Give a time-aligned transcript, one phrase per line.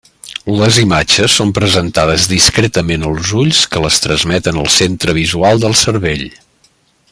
[0.59, 6.27] Les imatges són presentades discretament als ulls que les transmeten al centre visual del cervell.